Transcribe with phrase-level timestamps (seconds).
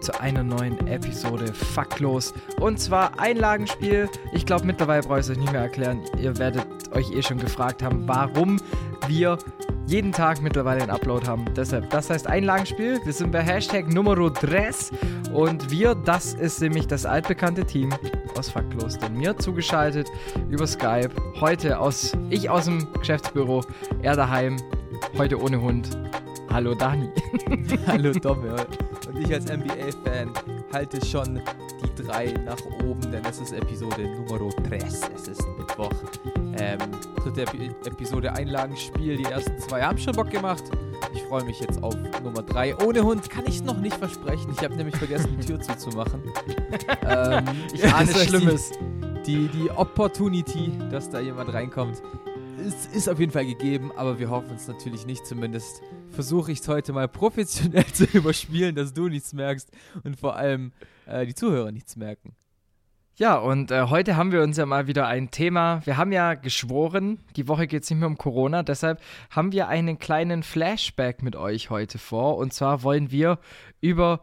[0.00, 2.34] zu einer neuen Episode Faktlos.
[2.60, 4.08] Und zwar Einlagenspiel.
[4.32, 6.02] Ich glaube, mittlerweile brauche ich es euch nicht mehr erklären.
[6.20, 8.60] Ihr werdet euch eh schon gefragt haben, warum
[9.06, 9.38] wir
[9.86, 11.46] jeden Tag mittlerweile einen Upload haben.
[11.56, 13.00] Deshalb, das heißt Einlagenspiel.
[13.04, 14.70] Wir sind bei Hashtag Numero 3
[15.32, 17.92] und wir, das ist nämlich das altbekannte Team
[18.36, 20.06] aus Faktlos, denn mir zugeschaltet
[20.50, 21.10] über Skype.
[21.40, 23.62] Heute aus, ich aus dem Geschäftsbüro,
[24.02, 24.56] er daheim,
[25.16, 25.88] heute ohne Hund.
[26.50, 27.08] Hallo Dani.
[27.86, 28.10] Hallo.
[28.10, 28.77] Und
[29.28, 30.32] ich als NBA-Fan
[30.72, 31.40] halte schon
[31.82, 34.76] die drei nach oben, denn es ist Episode Numero 3.
[34.78, 35.92] Es ist Mittwoch.
[36.58, 36.78] Ähm,
[37.16, 39.18] dritte Epi Episode Einlagenspiel.
[39.18, 40.64] Die ersten zwei haben schon Bock gemacht.
[41.12, 42.76] Ich freue mich jetzt auf Nummer 3.
[42.78, 44.50] Ohne Hund kann ich noch nicht versprechen.
[44.56, 46.22] Ich habe nämlich vergessen, die Tür zuzumachen.
[47.02, 48.72] ähm, ich ahne Schlimmes.
[49.26, 52.02] Die, die, die Opportunity, dass da jemand reinkommt,
[52.58, 55.26] ist, ist auf jeden Fall gegeben, aber wir hoffen es natürlich nicht.
[55.26, 59.70] Zumindest versuche ich es heute mal professionell zu überspielen, dass du nichts merkst
[60.04, 60.72] und vor allem
[61.06, 62.34] äh, die Zuhörer nichts merken.
[63.16, 65.84] Ja, und äh, heute haben wir uns ja mal wieder ein Thema.
[65.84, 69.66] Wir haben ja geschworen, die Woche geht es nicht mehr um Corona, deshalb haben wir
[69.66, 72.36] einen kleinen Flashback mit euch heute vor.
[72.36, 73.40] Und zwar wollen wir
[73.80, 74.20] über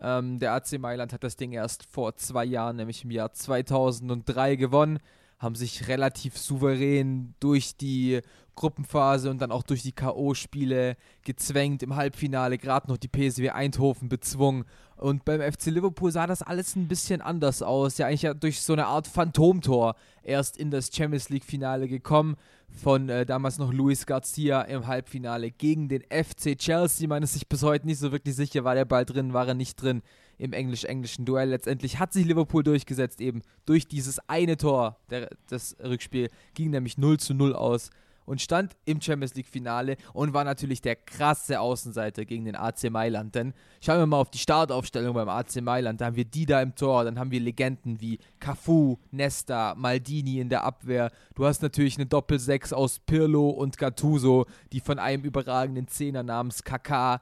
[0.00, 4.56] Ähm, der AC Mailand hat das Ding erst vor zwei Jahren, nämlich im Jahr 2003,
[4.56, 4.98] gewonnen
[5.38, 8.20] haben sich relativ souverän durch die
[8.58, 11.82] Gruppenphase und dann auch durch die K.O.-Spiele gezwängt.
[11.82, 14.64] Im Halbfinale gerade noch die PSW Eindhoven bezwungen.
[14.96, 17.98] Und beim FC Liverpool sah das alles ein bisschen anders aus.
[17.98, 22.34] Ja, eigentlich ja durch so eine Art Phantomtor erst in das Champions League-Finale gekommen.
[22.68, 27.08] Von äh, damals noch Luis Garcia im Halbfinale gegen den FC Chelsea.
[27.08, 29.54] Man ist sich bis heute nicht so wirklich sicher, war der Ball drin, war er
[29.54, 30.02] nicht drin
[30.36, 31.50] im englisch-englischen Duell.
[31.50, 34.98] Letztendlich hat sich Liverpool durchgesetzt, eben durch dieses eine Tor.
[35.10, 37.90] Der, das Rückspiel ging nämlich 0 zu 0 aus
[38.28, 42.90] und stand im Champions League Finale und war natürlich der krasse Außenseiter gegen den AC
[42.90, 43.34] Mailand.
[43.34, 46.00] Denn schauen wir mal auf die Startaufstellung beim AC Mailand.
[46.00, 50.40] Da haben wir die da im Tor, dann haben wir Legenden wie Cafu, Nesta, Maldini
[50.40, 51.10] in der Abwehr.
[51.34, 56.64] Du hast natürlich eine Doppel-6 aus Pirlo und Gattuso, die von einem überragenden Zehner namens
[56.64, 57.20] Kaká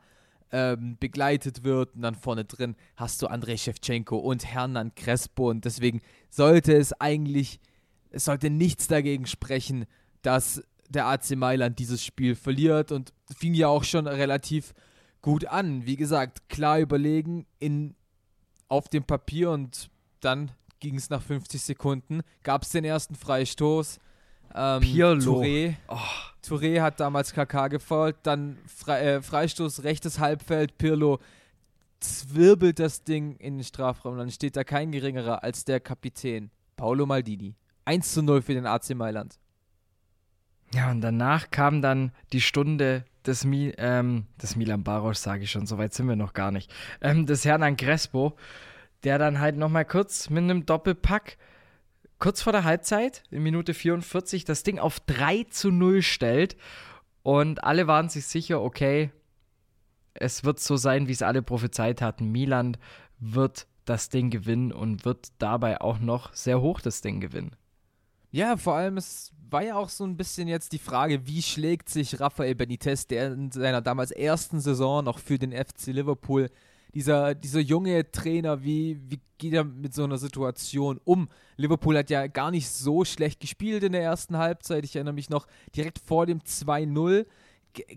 [0.53, 1.95] ähm, begleitet wird.
[1.95, 5.51] Und dann vorne drin hast du Andrei Shevchenko und Hernan Crespo.
[5.51, 6.01] Und deswegen
[6.31, 7.61] sollte es eigentlich,
[8.11, 9.87] es sollte nichts dagegen sprechen,
[10.23, 12.93] dass der AC Mailand dieses Spiel verliert.
[12.93, 14.75] Und fing ja auch schon relativ
[15.23, 15.87] gut an.
[15.87, 17.95] Wie gesagt, klar überlegen in,
[18.69, 23.99] auf dem Papier und dann ging es nach 50 Sekunden, gab es den ersten Freistoß.
[24.55, 25.41] Ähm, Pirlo.
[25.41, 25.99] Touré, oh.
[26.47, 31.19] Touré hat damals KK gefolgt, dann Fre äh, Freistoß, rechtes Halbfeld, Pirlo
[32.01, 34.19] zwirbelt das Ding in den Strafraum.
[34.19, 37.57] Dann steht da kein geringerer als der Kapitän, Paolo Maldini.
[37.85, 39.39] 1 zu 0 für den AC Mailand.
[40.75, 45.51] Ja, und danach kam dann die Stunde des, Mi ähm, des Milan Baros, sage ich
[45.51, 48.37] schon, soweit sind wir noch gar nicht, ähm, des Herrn Crespo,
[49.05, 51.39] der dann halt nochmal kurz mit einem Doppelpack
[52.19, 56.57] kurz vor der Halbzeit, in Minute 44, das Ding auf 3 zu 0 stellt.
[57.23, 59.11] Und alle waren sich sicher, okay,
[60.15, 62.31] es wird so sein, wie es alle prophezeit hatten.
[62.31, 62.77] Milan
[63.19, 67.55] wird das Ding gewinnen und wird dabei auch noch sehr hoch das Ding gewinnen.
[68.37, 71.89] Ja, vor allem, es war ja auch so ein bisschen jetzt die Frage, wie schlägt
[71.89, 76.51] sich Rafael Benitez, der in seiner damals ersten Saison noch für den FC Liverpool
[76.93, 81.31] dieser, dieser junge Trainer, wie, wie geht er mit so einer Situation um?
[81.57, 84.85] Liverpool hat ja gar nicht so schlecht gespielt in der ersten Halbzeit.
[84.85, 87.25] Ich erinnere mich noch direkt vor dem 2-0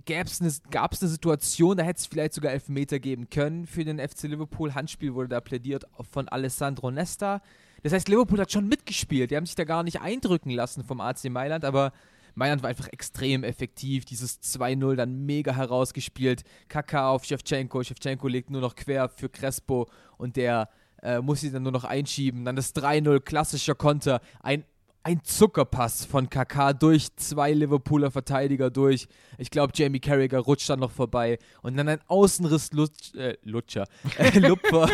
[0.06, 4.00] gab es eine, eine Situation, da hätte es vielleicht sogar Elfmeter geben können für den
[4.00, 4.74] FC Liverpool.
[4.74, 7.41] Handspiel wurde da plädiert von Alessandro Nesta.
[7.83, 9.31] Das heißt, Liverpool hat schon mitgespielt.
[9.31, 11.91] Die haben sich da gar nicht eindrücken lassen vom AC Mailand, aber
[12.35, 14.05] Mailand war einfach extrem effektiv.
[14.05, 16.43] Dieses 2-0 dann mega herausgespielt.
[16.67, 17.83] Kaka auf Shevchenko.
[17.83, 20.69] Shevchenko legt nur noch quer für Crespo und der
[21.01, 22.45] äh, muss sie dann nur noch einschieben.
[22.45, 24.21] Dann das 3-0, klassischer Konter.
[24.41, 24.63] Ein
[25.04, 29.07] ein Zuckerpass von KK durch zwei Liverpooler Verteidiger durch.
[29.38, 31.40] Ich glaube, Jamie Carragher rutscht dann noch vorbei.
[31.62, 33.86] Und dann ein Außenriss Lutsch, äh, Lutscher,
[34.18, 34.90] äh, Lupfer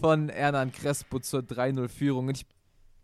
[0.00, 2.28] von Hernan Crespo zur 3-0-Führung.
[2.28, 2.46] Und ich,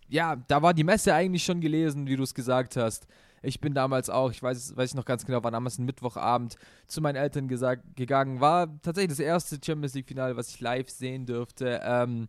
[0.09, 3.07] ja, da war die Messe eigentlich schon gelesen, wie du es gesagt hast.
[3.43, 6.57] Ich bin damals auch, ich weiß, weiß ich noch ganz genau, war damals ein Mittwochabend
[6.87, 8.41] zu meinen Eltern gesagt, gegangen.
[8.41, 11.81] War tatsächlich das erste Champions League-Finale, was ich live sehen dürfte.
[11.85, 12.29] Ähm,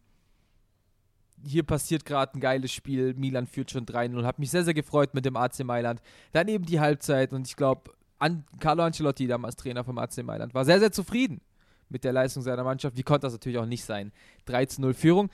[1.45, 3.13] hier passiert gerade ein geiles Spiel.
[3.13, 4.23] Milan führt schon 3-0.
[4.23, 6.01] Habe mich sehr, sehr gefreut mit dem AC Mailand.
[6.31, 10.53] Dann eben die Halbzeit und ich glaube, An Carlo Ancelotti, damals Trainer vom AC Mailand,
[10.53, 11.41] war sehr, sehr zufrieden
[11.89, 12.97] mit der Leistung seiner Mannschaft.
[12.97, 14.11] Wie konnte das natürlich auch nicht sein?
[14.47, 15.29] 3-0 Führung.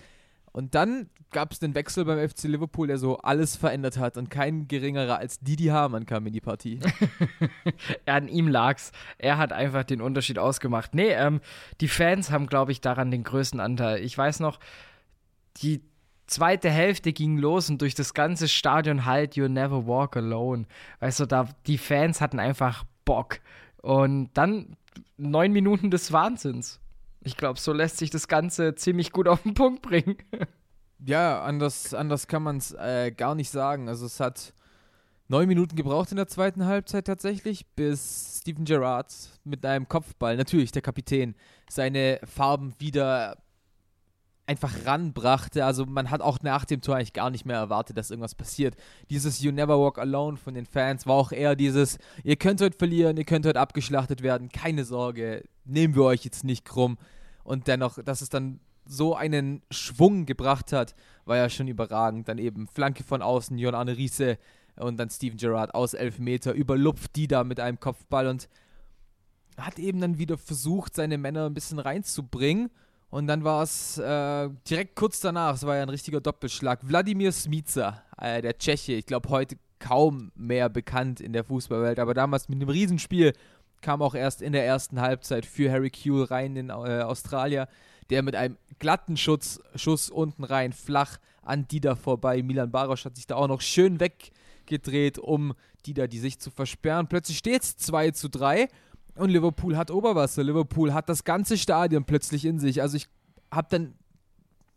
[0.52, 4.30] Und dann gab es den Wechsel beim FC Liverpool, der so alles verändert hat und
[4.30, 6.80] kein geringerer als Didi Hamann kam in die Partie.
[8.06, 8.92] An ihm lag's.
[9.18, 10.94] Er hat einfach den Unterschied ausgemacht.
[10.94, 11.42] Nee, ähm,
[11.82, 14.04] die Fans haben, glaube ich, daran den größten Anteil.
[14.04, 14.60] Ich weiß noch,
[15.58, 15.82] die
[16.28, 20.66] zweite Hälfte ging los und durch das ganze Stadion halt You Never Walk Alone.
[21.00, 23.40] Weißt du, da die Fans hatten einfach Bock.
[23.82, 24.78] Und dann
[25.18, 26.80] neun Minuten des Wahnsinns.
[27.22, 30.18] Ich glaube, so lässt sich das Ganze ziemlich gut auf den Punkt bringen.
[31.06, 33.90] Ja, anders, anders kann man es äh, gar nicht sagen.
[33.90, 34.54] Also es hat
[35.28, 40.72] neun Minuten gebraucht in der zweiten Halbzeit tatsächlich, bis Steven Gerrard mit einem Kopfball, natürlich
[40.72, 41.36] der Kapitän,
[41.70, 43.43] seine Farben wieder
[44.46, 45.66] einfach ranbrachte.
[45.66, 48.76] Also man hat auch nach dem Tor eigentlich gar nicht mehr erwartet, dass irgendwas passiert.
[49.10, 52.78] Dieses You Never Walk Alone von den Fans war auch eher dieses, ihr könnt heute
[52.78, 56.98] verlieren, ihr könnt heute abgeschlachtet werden, keine Sorge, nehmen wir euch jetzt nicht krumm.
[57.44, 60.94] Und dennoch, dass es dann so einen Schwung gebracht hat,
[61.26, 62.28] war ja schon überragend.
[62.28, 64.38] Dann eben Flanke von außen, Jon Arne Riese
[64.76, 68.50] und dann Steven Gerrard aus elf Meter, überlupft die da mit einem Kopfball und
[69.58, 72.72] hat eben dann wieder versucht, seine Männer ein bisschen reinzubringen
[73.14, 76.80] und dann war es äh, direkt kurz danach, es war ja ein richtiger Doppelschlag.
[76.82, 82.16] Wladimir Smica, äh, der Tscheche, ich glaube heute kaum mehr bekannt in der Fußballwelt, aber
[82.16, 83.34] damals mit einem Riesenspiel
[83.82, 87.68] kam auch erst in der ersten Halbzeit für Harry Kuehl rein, in äh, Australier,
[88.10, 92.42] der mit einem glatten Schutz, Schuss unten rein, flach an Dida vorbei.
[92.42, 95.54] Milan Barosch hat sich da auch noch schön weggedreht, um
[95.86, 97.08] Dida die Sicht zu versperren.
[97.10, 98.70] Plötzlich steht es 2 zu 3
[99.16, 100.44] und Liverpool hat Oberwasser.
[100.44, 102.82] Liverpool hat das ganze Stadion plötzlich in sich.
[102.82, 103.08] Also ich
[103.52, 103.94] habe dann,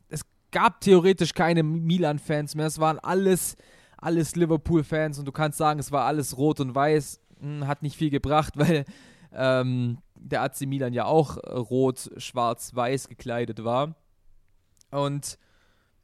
[0.08, 2.66] es gab theoretisch keine Milan-Fans mehr.
[2.66, 3.56] Es waren alles,
[3.96, 7.20] alles Liverpool-Fans und du kannst sagen, es war alles rot und weiß.
[7.40, 8.84] Hm, hat nicht viel gebracht, weil
[9.32, 13.94] ähm, der AC Milan ja auch rot, schwarz, weiß gekleidet war.
[14.90, 15.38] Und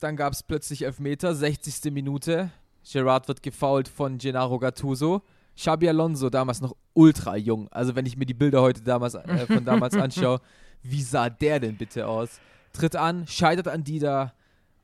[0.00, 1.92] dann gab es plötzlich Elfmeter, 60.
[1.92, 2.50] Minute.
[2.90, 5.22] Gerard wird gefoult von Gennaro Gattuso.
[5.56, 7.68] Xabi Alonso, damals noch ultra jung.
[7.70, 10.40] Also wenn ich mir die Bilder heute damals, äh, von damals anschaue,
[10.82, 12.40] wie sah der denn bitte aus?
[12.72, 14.32] Tritt an, scheitert an Dida,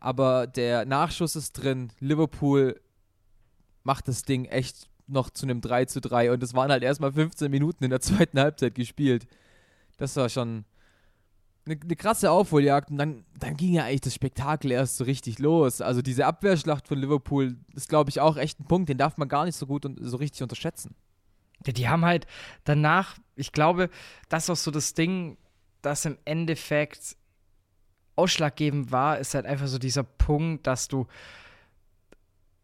[0.00, 1.90] aber der Nachschuss ist drin.
[2.00, 2.80] Liverpool
[3.82, 7.12] macht das Ding echt noch zu einem 3 zu 3 und es waren halt erstmal
[7.12, 9.26] 15 Minuten in der zweiten Halbzeit gespielt.
[9.96, 10.64] Das war schon
[11.64, 15.38] eine, eine krasse Aufholjagd und dann, dann ging ja eigentlich das Spektakel erst so richtig
[15.38, 15.80] los.
[15.80, 19.28] Also diese Abwehrschlacht von Liverpool ist, glaube ich, auch echt ein Punkt, den darf man
[19.28, 20.94] gar nicht so gut und so richtig unterschätzen.
[21.66, 22.26] Ja, die haben halt
[22.64, 23.90] danach, ich glaube,
[24.28, 25.36] das ist auch so das Ding,
[25.82, 27.16] das im Endeffekt
[28.16, 31.06] ausschlaggebend war, ist halt einfach so dieser Punkt, dass du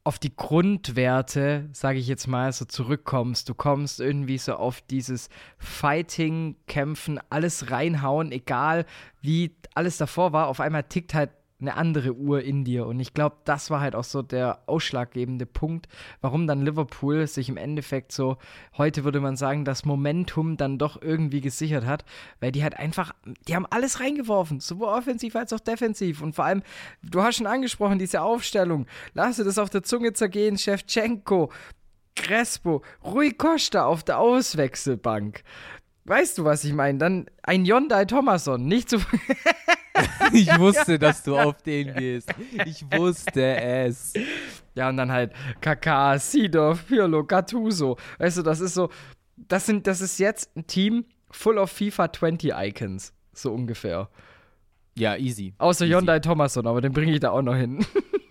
[0.05, 3.49] auf die Grundwerte, sage ich jetzt mal, so zurückkommst.
[3.49, 8.85] Du kommst irgendwie so auf dieses Fighting, Kämpfen, alles reinhauen, egal
[9.23, 10.49] wie alles davor war.
[10.49, 11.31] Auf einmal tickt halt
[11.69, 12.87] eine andere Uhr in dir.
[12.87, 15.89] Und ich glaube, das war halt auch so der ausschlaggebende Punkt,
[16.21, 18.37] warum dann Liverpool sich im Endeffekt so,
[18.77, 22.05] heute würde man sagen, das Momentum dann doch irgendwie gesichert hat,
[22.41, 23.15] weil die halt einfach,
[23.49, 26.23] die haben alles reingeworfen, sowohl offensiv als auch defensiv.
[26.23, 26.63] Und vor allem,
[27.03, 31.51] du hast schon angesprochen, diese Aufstellung, lass dir das auf der Zunge zergehen, Shevchenko,
[32.15, 35.43] Crespo, Rui Costa auf der Auswechselbank.
[36.05, 36.99] Weißt du, was ich meine?
[36.99, 38.99] Dann ein Yondai Thomason, nicht zu.
[40.33, 42.29] ich wusste, dass du auf den gehst.
[42.65, 44.13] Ich wusste es.
[44.75, 47.97] Ja, und dann halt Kaka, Sidorf, Pirlo, Gattuso.
[48.19, 48.91] Weißt du, das ist so,
[49.37, 53.13] das sind, das ist jetzt ein Team full of FIFA 20 Icons.
[53.33, 54.09] So ungefähr.
[54.97, 55.55] Ja, easy.
[55.59, 55.95] Außer easy.
[55.95, 57.85] Hyundai Thomason, aber den bringe ich da auch noch hin.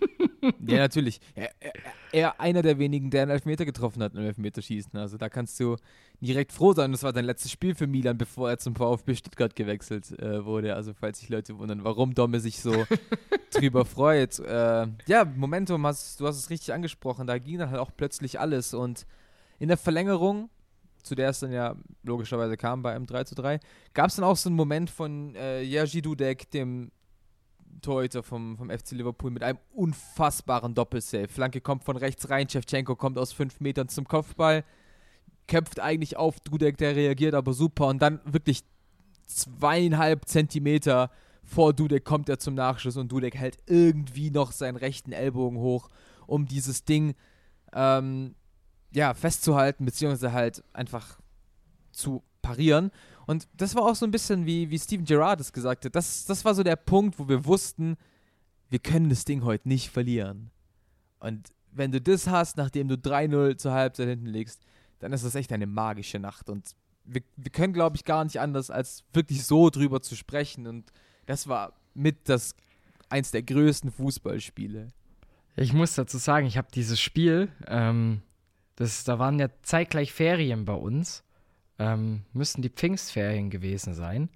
[0.66, 1.20] ja, natürlich.
[1.34, 1.72] Er, er,
[2.12, 4.96] er einer der wenigen, der einen Elfmeter getroffen hat im Elfmeterschießen.
[4.98, 5.76] Also da kannst du
[6.20, 6.92] direkt froh sein.
[6.92, 10.74] Das war sein letztes Spiel für Milan, bevor er zum VfB Stuttgart gewechselt äh, wurde.
[10.74, 12.86] Also falls sich Leute wundern, warum Domme sich so
[13.52, 14.38] drüber freut.
[14.38, 17.26] Äh, ja, Momentum, hast, du hast es richtig angesprochen.
[17.26, 18.74] Da ging dann halt auch plötzlich alles.
[18.74, 19.06] Und
[19.58, 20.50] in der Verlängerung,
[21.02, 23.60] zu der es dann ja logischerweise kam bei einem 3 zu 3,
[23.92, 26.90] gab es dann auch so einen Moment von äh, Jerzy Dudek, dem
[27.80, 31.28] Torhüter vom, vom FC Liverpool mit einem unfassbaren Doppelsave.
[31.28, 34.64] Flanke kommt von rechts rein, Shevchenko kommt aus fünf Metern zum Kopfball,
[35.46, 38.62] köpft eigentlich auf Dudek, der reagiert aber super und dann wirklich
[39.26, 41.10] zweieinhalb Zentimeter
[41.44, 45.90] vor Dudek kommt er zum Nachschuss und Dudek hält irgendwie noch seinen rechten Ellbogen hoch,
[46.26, 47.14] um dieses Ding
[47.74, 48.34] ähm,
[48.92, 51.18] ja, festzuhalten, beziehungsweise halt einfach
[51.92, 52.90] zu parieren.
[53.26, 55.94] Und das war auch so ein bisschen wie, wie Steven Gerrard es gesagt hat.
[55.94, 57.96] Das, das war so der Punkt, wo wir wussten,
[58.70, 60.50] wir können das Ding heute nicht verlieren.
[61.20, 64.62] Und wenn du das hast, nachdem du 3-0 zur Halbzeit hinten legst,
[64.98, 66.48] dann ist das echt eine magische Nacht.
[66.48, 70.66] Und wir, wir können, glaube ich, gar nicht anders, als wirklich so drüber zu sprechen.
[70.66, 70.92] Und
[71.26, 72.54] das war mit das
[73.08, 74.88] eins der größten Fußballspiele.
[75.56, 78.22] Ich muss dazu sagen, ich habe dieses Spiel, ähm,
[78.76, 81.22] das, da waren ja zeitgleich Ferien bei uns
[81.78, 84.30] ähm, müssten die Pfingstferien gewesen sein.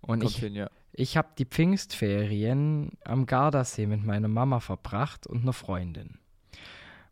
[0.00, 0.70] Und Kommt ich, hin, ja.
[0.92, 6.18] ich habe die Pfingstferien am Gardasee mit meiner Mama verbracht und einer Freundin.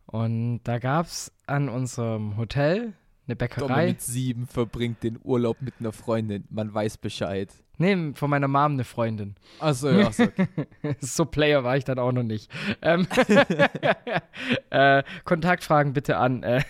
[0.07, 2.95] Und da gab es an unserem Hotel
[3.31, 3.89] eine Bäckerei.
[3.89, 6.45] mit sieben verbringt den Urlaub mit einer Freundin.
[6.51, 7.49] Man weiß Bescheid.
[7.79, 9.37] Nee, von meiner Mom eine Freundin.
[9.61, 10.09] Achso, ja.
[10.09, 10.25] Achso,
[10.83, 10.97] okay.
[11.01, 12.51] so Player war ich dann auch noch nicht.
[12.83, 13.07] Ähm,
[14.71, 16.43] äh, Kontaktfragen bitte an.
[16.43, 16.63] Äh,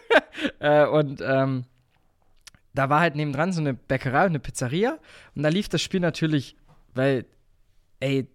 [0.60, 1.64] äh, und ähm,
[2.74, 4.98] da war halt nebendran so eine Bäckerei und eine Pizzeria
[5.34, 6.56] und da lief das Spiel natürlich,
[6.94, 7.26] weil,
[8.00, 8.28] ey,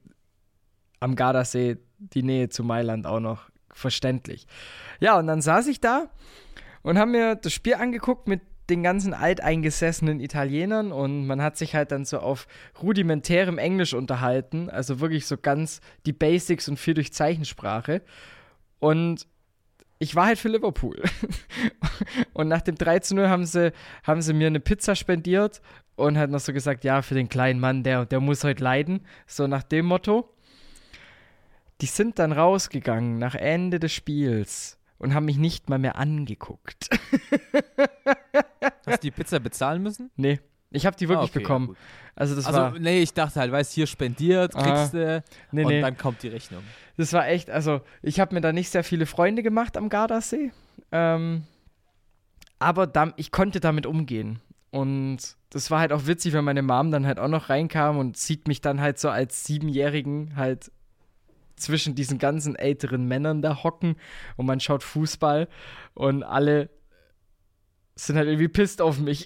[1.00, 4.48] am Gardasee die Nähe zu Mailand auch noch verständlich.
[5.00, 6.10] Ja, und dann saß ich da
[6.82, 11.74] und haben mir das Spiel angeguckt mit den ganzen alteingesessenen Italienern und man hat sich
[11.74, 12.48] halt dann so auf
[12.82, 18.02] rudimentärem Englisch unterhalten, also wirklich so ganz die Basics und viel durch Zeichensprache.
[18.80, 19.26] Und
[20.00, 21.02] ich war halt für Liverpool.
[22.34, 23.72] und nach dem 3 zu 0 haben sie,
[24.04, 25.62] haben sie mir eine Pizza spendiert
[25.96, 29.02] und hat noch so gesagt, ja, für den kleinen Mann, der, der muss heute leiden.
[29.26, 30.34] So nach dem Motto.
[31.82, 36.90] Die sind dann rausgegangen nach Ende des Spiels und haben mich nicht mal mehr angeguckt.
[38.86, 40.10] Hast du die Pizza bezahlen müssen?
[40.16, 40.40] Nee.
[40.72, 41.70] Ich habe die wirklich ah, okay, bekommen.
[41.70, 41.76] Ja,
[42.16, 42.80] also das also, war.
[42.80, 45.82] Nee, ich dachte halt, weißt hier spendiert, kriegst du nee, und nee.
[45.82, 46.64] dann kommt die Rechnung.
[46.98, 50.52] Das war echt, also ich habe mir da nicht sehr viele Freunde gemacht am Gardasee.
[50.92, 51.44] Ähm,
[52.60, 54.40] aber da, ich konnte damit umgehen.
[54.72, 55.20] Und
[55.52, 58.48] das war halt auch witzig, wenn meine Mom dann halt auch noch reinkam und sieht
[58.48, 60.72] mich dann halt so als Siebenjährigen halt
[61.56, 63.96] zwischen diesen ganzen älteren Männern da hocken
[64.36, 65.48] und man schaut Fußball
[65.94, 66.70] und alle
[67.96, 69.26] sind halt irgendwie pisst auf mich.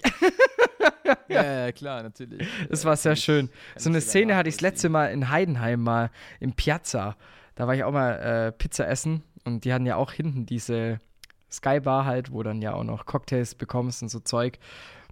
[1.28, 2.48] ja, ja, klar, natürlich.
[2.70, 3.50] Das war sehr schön.
[3.76, 6.10] So eine Szene hatte ich das letzte Mal in Heidenheim mal
[6.40, 7.16] im Piazza.
[7.54, 11.00] Da war ich auch mal äh, Pizza essen und die hatten ja auch hinten diese
[11.50, 14.58] Skybar halt, wo dann ja auch noch Cocktails bekommst und so Zeug.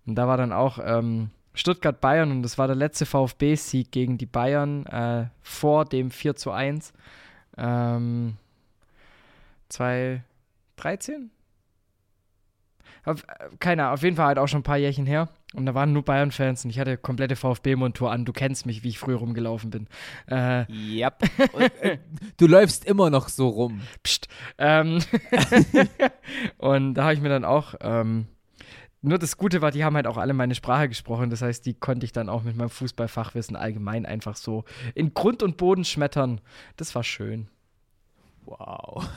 [0.07, 4.27] Und da war dann auch ähm, Stuttgart-Bayern und das war der letzte VfB-Sieg gegen die
[4.27, 6.93] Bayern äh, vor dem 4 zu 1.
[7.59, 8.37] Ähm,
[9.69, 11.31] 2013?
[13.05, 13.25] Auf,
[13.59, 15.29] keine Ahnung, auf jeden Fall halt auch schon ein paar Jährchen her.
[15.55, 18.25] Und da waren nur Bayern-Fans und ich hatte komplette VfB-Montur an.
[18.25, 19.89] Du kennst mich, wie ich früher rumgelaufen bin.
[20.29, 21.23] Äh, yep.
[21.53, 21.99] Und, äh,
[22.37, 23.81] du läufst immer noch so rum.
[24.05, 24.29] Psst.
[24.59, 25.03] Ähm
[26.59, 27.75] und da habe ich mir dann auch.
[27.81, 28.29] Ähm,
[29.03, 31.31] nur das Gute war, die haben halt auch alle meine Sprache gesprochen.
[31.31, 34.65] Das heißt, die konnte ich dann auch mit meinem Fußballfachwissen allgemein einfach so
[34.95, 36.41] in Grund und Boden schmettern.
[36.77, 37.49] Das war schön.
[38.45, 39.09] Wow.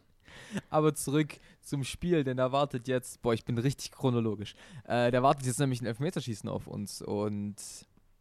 [0.70, 4.54] Aber zurück zum Spiel, denn da wartet jetzt, boah, ich bin richtig chronologisch.
[4.86, 7.02] Äh, da wartet jetzt nämlich ein Elfmeterschießen auf uns.
[7.02, 7.56] Und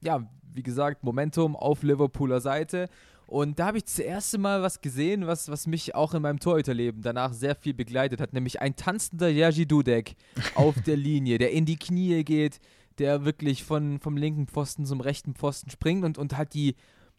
[0.02, 2.90] ja, wie gesagt, Momentum auf Liverpooler Seite.
[3.26, 6.40] Und da habe ich das erste Mal was gesehen, was, was mich auch in meinem
[6.40, 10.16] Torhüterleben danach sehr viel begleitet hat, nämlich ein tanzender Jerzy Dudek
[10.56, 12.60] auf der Linie, der in die Knie geht,
[13.00, 16.76] der wirklich von, vom linken Pfosten zum rechten Pfosten springt und, und halt die,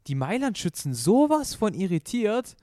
[0.07, 2.54] die Mailand-Schützen sowas von irritiert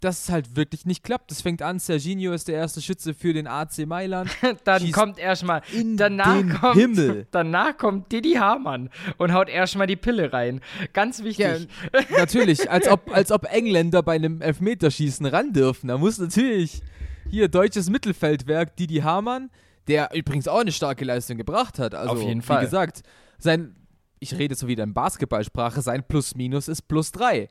[0.00, 1.30] dass es halt wirklich nicht klappt.
[1.30, 4.30] Das fängt an, Serginho ist der erste Schütze für den AC Mailand.
[4.64, 7.26] dann kommt erstmal in danach den kommt, Himmel.
[7.30, 10.60] Danach kommt Didi Hamann und haut erstmal die Pille rein.
[10.92, 11.68] Ganz wichtig.
[11.92, 15.88] Ja, natürlich, als ob, als ob Engländer bei einem Elfmeterschießen ran dürfen.
[15.88, 16.82] Da muss natürlich
[17.30, 19.50] hier deutsches Mittelfeldwerk Didi Hamann,
[19.88, 21.94] der übrigens auch eine starke Leistung gebracht hat.
[21.94, 22.60] Also, Auf jeden Fall.
[22.60, 23.02] Wie gesagt,
[23.38, 23.74] sein,
[24.20, 27.48] ich rede so wieder in Basketballsprache, sein Plus-Minus ist plus drei.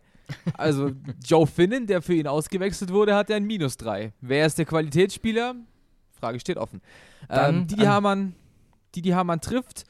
[0.56, 0.92] Also
[1.26, 4.12] Joe Finnen, der für ihn ausgewechselt wurde, hat ein Minus 3.
[4.22, 5.56] Wer ist der Qualitätsspieler?
[6.20, 6.82] Frage steht offen.
[7.30, 8.36] Dann ähm, Didi an- Hamann,
[8.96, 9.86] Didi Hamann trifft.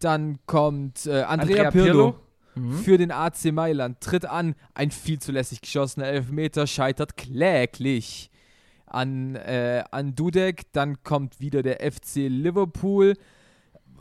[0.00, 1.28] Dann kommt äh, Andrea,
[1.66, 2.20] Andrea Pirlo, Pirlo.
[2.54, 2.78] Mhm.
[2.78, 4.00] für den AC Mailand.
[4.00, 4.54] Tritt an.
[4.74, 8.30] Ein viel zu lässig geschossener Elfmeter scheitert kläglich
[8.86, 10.72] an, äh, an Dudek.
[10.72, 13.14] Dann kommt wieder der FC Liverpool.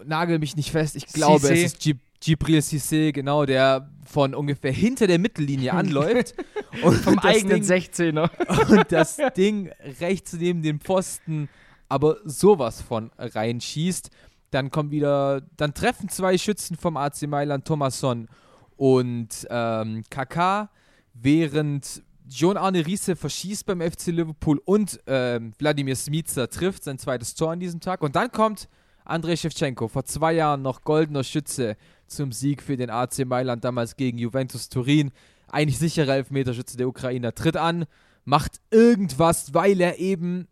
[0.04, 0.96] Nagel mich nicht fest.
[0.96, 1.52] Ich glaube, Cissé.
[1.54, 6.34] es ist Gib Gibril Cissé, genau, der von ungefähr hinter der Mittellinie anläuft.
[6.82, 8.30] und Vom eigenen Ding, 16er.
[8.72, 11.50] und das Ding rechts neben den Pfosten
[11.88, 14.10] aber sowas von reinschießt.
[14.50, 18.28] Dann kommen wieder, dann treffen zwei Schützen vom AC Mailand, Thomasson
[18.76, 20.70] und ähm, Kaká,
[21.14, 27.36] während John Arne Riese verschießt beim FC Liverpool und ähm, Wladimir Smica trifft sein zweites
[27.36, 28.02] Tor an diesem Tag.
[28.02, 28.68] Und dann kommt
[29.04, 33.96] Andrei Shevchenko, vor zwei Jahren noch goldener Schütze zum Sieg für den AC Mailand, damals
[33.96, 35.12] gegen Juventus Turin.
[35.48, 37.86] Eigentlich sicherer Elfmeterschütze der Ukrainer, tritt an,
[38.24, 40.48] macht irgendwas, weil er eben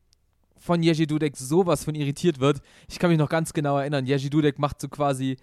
[0.58, 2.62] von Jerzy Dudek sowas von irritiert wird.
[2.88, 5.38] Ich kann mich noch ganz genau erinnern, Jerzy Dudek macht so quasi,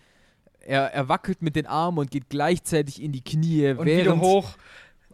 [0.61, 4.21] er, er wackelt mit den Armen und geht gleichzeitig in die Knie, Und während, wieder
[4.21, 4.51] hoch.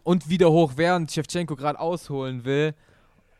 [0.03, 2.73] und wieder hoch, während Shevchenko gerade ausholen will.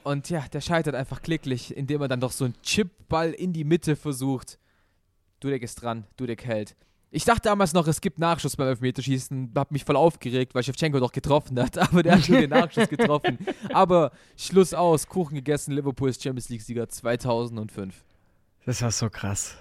[0.04, 3.64] Und ja, der scheitert einfach klicklich, indem er dann doch so einen Chipball in die
[3.64, 4.58] Mitte versucht.
[5.40, 6.76] Dudek ist dran, Dudek hält.
[7.10, 11.00] Ich dachte damals noch, es gibt Nachschuss beim Elfmeterschießen, hab mich voll aufgeregt, weil Shevchenko
[11.00, 13.38] doch getroffen hat, aber der hat schon den Nachschuss getroffen.
[13.74, 18.04] Aber Schluss aus, Kuchen gegessen, Liverpool ist Champions League-Sieger 2005.
[18.66, 19.56] Das war so krass.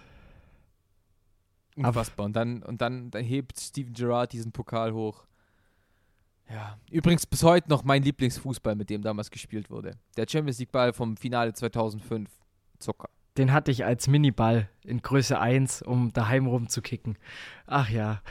[1.77, 2.27] Unfassbar.
[2.27, 5.25] Und dann, und dann, dann hebt Steven Gerrard diesen Pokal hoch.
[6.49, 9.97] Ja, übrigens bis heute noch mein Lieblingsfußball, mit dem damals gespielt wurde.
[10.17, 12.31] Der Champions League Ball vom Finale 2005.
[12.79, 13.09] Zucker.
[13.39, 17.19] Den hatte ich als Miniball in Größe 1, um daheim rumzukicken.
[17.67, 18.23] Ach ja.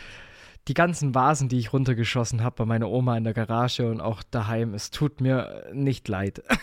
[0.67, 4.24] Die ganzen Vasen, die ich runtergeschossen habe bei meiner Oma in der Garage und auch
[4.24, 6.41] daheim, es tut mir nicht leid.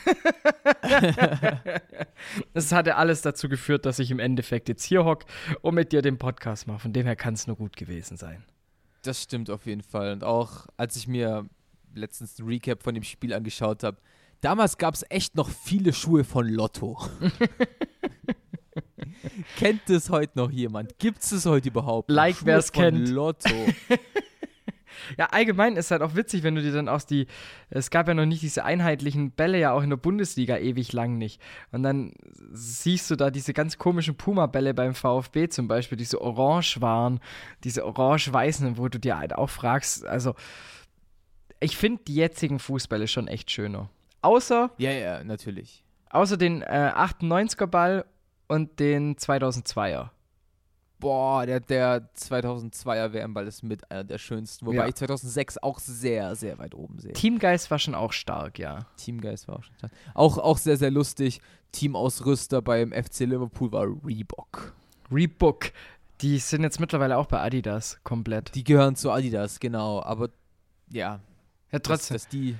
[2.54, 5.24] Es hatte alles dazu geführt, dass ich im Endeffekt jetzt hier hock
[5.60, 6.80] und mit dir den Podcast mache.
[6.80, 8.44] Von dem her kann es nur gut gewesen sein.
[9.02, 10.12] Das stimmt auf jeden Fall.
[10.12, 11.46] Und auch als ich mir
[11.94, 13.98] letztens ein Recap von dem Spiel angeschaut habe,
[14.42, 16.98] damals gab es echt noch viele Schuhe von Lotto.
[19.56, 20.98] Kennt es heute noch jemand?
[20.98, 22.10] Gibt es es heute überhaupt?
[22.10, 23.08] Like, wer's von kennt.
[23.08, 23.48] Lotto.
[25.18, 27.26] Ja, allgemein ist halt auch witzig, wenn du dir dann aus die,
[27.70, 31.18] es gab ja noch nicht diese einheitlichen Bälle ja auch in der Bundesliga ewig lang
[31.18, 31.40] nicht.
[31.70, 32.12] Und dann
[32.52, 37.20] siehst du da diese ganz komischen Puma-Bälle beim VfB zum Beispiel, diese orange waren,
[37.64, 40.34] diese orange-weißen, wo du dir halt auch fragst, also
[41.60, 43.88] ich finde die jetzigen Fußbälle schon echt schöner.
[44.22, 45.84] Außer, ja, ja, natürlich.
[46.10, 48.04] außer den äh, 98er Ball
[48.48, 50.10] und den 2002er.
[51.00, 54.66] Boah, der, der 2002er WM-Ball ist mit einer der schönsten.
[54.66, 54.86] Wobei Ja.
[54.86, 57.12] ich 2006 auch sehr, sehr weit oben sehe.
[57.12, 58.86] Teamgeist war schon auch stark, ja.
[58.96, 59.90] Teamgeist war auch schon stark.
[60.14, 61.40] Auch, auch sehr, sehr lustig.
[61.72, 64.74] Teamausrüster beim FC Liverpool war Reebok.
[65.10, 65.72] Reebok,
[66.20, 68.54] die sind jetzt mittlerweile auch bei Adidas komplett.
[68.54, 70.00] Die gehören zu Adidas, genau.
[70.04, 70.28] Aber
[70.88, 71.18] ja,
[71.72, 72.14] Ja, dass, trotzdem.
[72.14, 72.56] dass die.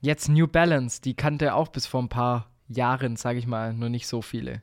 [0.00, 3.88] Jetzt New Balance, die kannte auch bis vor ein paar Jahren, sage ich mal, nur
[3.88, 4.62] nicht so viele.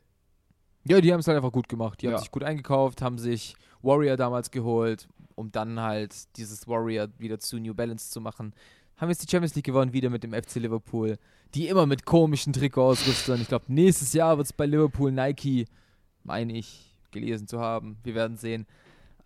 [0.85, 2.01] Ja, die haben es halt einfach gut gemacht.
[2.01, 2.13] Die Ja.
[2.13, 7.39] haben sich gut eingekauft, haben sich Warrior damals geholt, um dann halt dieses Warrior wieder
[7.39, 8.53] zu New Balance zu machen.
[8.95, 11.17] Haben jetzt die Champions League gewonnen, wieder mit dem FC Liverpool.
[11.53, 13.39] Die immer mit komischen Trikotausrüstern.
[13.41, 15.67] Ich glaube, nächstes Jahr wird es bei Liverpool Nike,
[16.23, 17.97] meine ich, gelesen zu haben.
[18.03, 18.65] Wir werden sehen.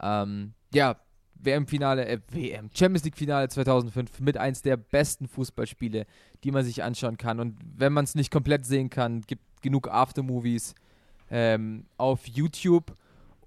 [0.01, 0.97] Ähm, ja,
[1.43, 6.05] WM-Finale, äh, WM, Champions League-Finale 2005 mit eins der besten Fußballspiele,
[6.43, 7.39] die man sich anschauen kann.
[7.39, 10.75] Und wenn man es nicht komplett sehen kann, gibt genug Aftermovies
[11.29, 12.95] ähm, auf YouTube.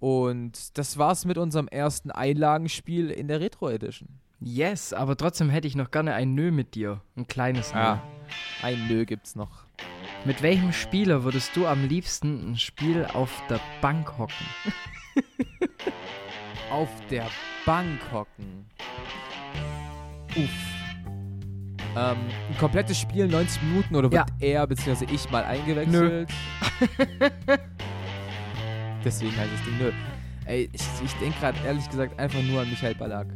[0.01, 4.09] Und das war's mit unserem ersten Einlagenspiel in der Retro Edition.
[4.41, 7.01] Yes, aber trotzdem hätte ich noch gerne ein Nö mit dir.
[7.17, 7.79] Ein kleines Nö.
[7.79, 8.03] Ja.
[8.63, 9.65] Ein Nö gibt's noch.
[10.25, 14.47] Mit welchem Spieler würdest du am liebsten ein Spiel auf der Bank hocken?
[16.71, 17.27] Auf der
[17.67, 18.67] Bank hocken.
[20.37, 20.75] Uff.
[21.97, 22.17] Ähm,
[22.51, 25.07] ein komplettes Spiel, 90 Minuten, oder wird er bzw.
[25.13, 26.29] ich mal eingewechselt?
[29.05, 29.93] Deswegen heißt das Ding nö.
[30.47, 33.29] Ey, ich, ich denke gerade ehrlich gesagt einfach nur an Michael Ballack.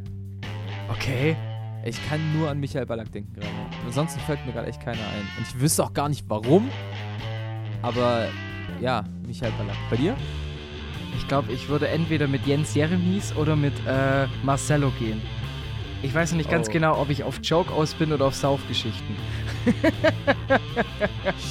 [0.89, 1.37] Okay.
[1.85, 3.53] Ich kann nur an Michael Ballack denken gerade.
[3.87, 5.29] Ansonsten fällt mir gerade echt keiner ein.
[5.39, 6.69] Und ich wüsste auch gar nicht warum.
[7.83, 8.29] Aber
[8.81, 9.77] ja, Michael Ballack.
[9.89, 10.17] Bei dir?
[11.17, 15.21] Ich glaube, ich würde entweder mit Jens Jeremies oder mit äh, Marcelo gehen.
[16.03, 16.73] Ich weiß noch nicht ganz Oh.
[16.73, 19.17] genau, ob ich auf Joke aus bin oder auf Saufgeschichten.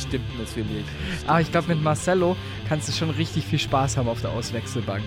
[0.01, 0.85] Stimmt natürlich.
[1.27, 2.35] Aber ich glaube, mit Marcelo
[2.69, 5.03] kannst du schon richtig viel Spaß haben auf der Auswechselbank.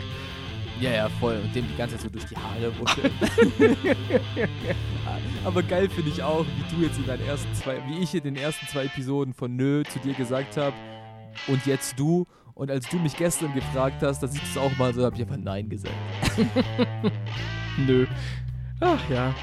[0.78, 1.40] Ja, ja, voll.
[1.42, 3.76] Und dem die ganze Zeit so durch die Haare ruckeln.
[5.44, 8.22] Aber geil finde ich auch, wie du jetzt in deinen ersten zwei, wie ich in
[8.22, 10.74] den ersten zwei Episoden von Nö zu dir gesagt habe
[11.48, 12.26] und jetzt du.
[12.54, 15.22] Und als du mich gestern gefragt hast, dass ich das auch mal so, habe ich
[15.22, 15.94] einfach Nein gesagt.
[17.86, 18.06] Nö.
[18.80, 19.34] Ach ja.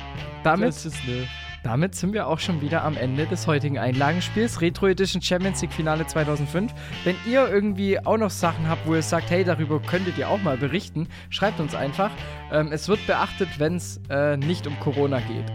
[0.43, 1.23] Damit, Das ist Nö.
[1.63, 4.61] damit sind wir auch schon wieder am Ende des heutigen Einlagenspiels.
[4.61, 6.73] Retro Edition Champions League Finale 2005.
[7.03, 10.41] Wenn ihr irgendwie auch noch Sachen habt, wo ihr sagt, hey, darüber könntet ihr auch
[10.41, 12.11] mal berichten, schreibt uns einfach.
[12.51, 15.51] Ähm, es wird beachtet, wenn es äh, nicht um Corona geht.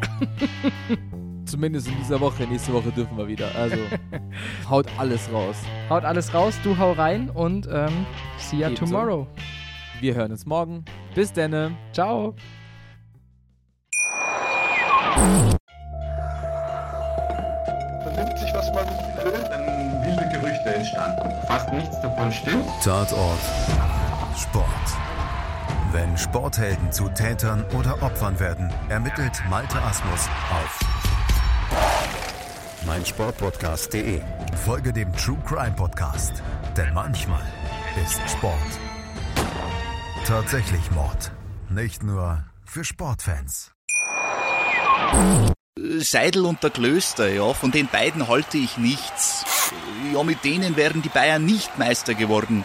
[1.53, 2.45] Zumindest in dieser Woche.
[2.45, 3.55] Nächste Woche dürfen wir wieder.
[3.55, 3.77] Also
[4.71, 5.57] haut alles raus.
[5.91, 8.07] Haut alles raus, du hau rein und ähm,
[8.38, 8.87] see ya Ebenso.
[8.87, 9.27] tomorrow.
[10.01, 10.83] Wir hören uns morgen.
[11.15, 11.73] Bis denne.
[11.93, 12.35] Ciao.
[18.03, 19.45] vernimmt sich, was man will.
[19.51, 21.47] dann wilde Gerüchte entstanden.
[21.49, 22.65] Fast nichts davon stimmt.
[22.83, 23.38] Tatort
[24.38, 24.67] Sport.
[25.93, 30.91] Wenn Sporthelden zu Tätern oder Opfern werden, ermittelt Malte Asmus auf
[32.87, 34.21] meinsportpodcast.de.
[34.64, 36.42] Folge dem True Crime Podcast,
[36.77, 37.42] denn manchmal
[38.03, 38.59] ist Sport
[40.25, 41.33] tatsächlich Mord.
[41.68, 43.73] Nicht nur für Sportfans.
[45.99, 49.45] Seidel und der Klöster, ja, von den beiden halte ich nichts.
[50.14, 52.64] Ja, mit denen wären die Bayern nicht Meister geworden.